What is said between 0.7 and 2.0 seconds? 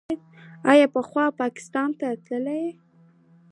آیا پخوا پاکستان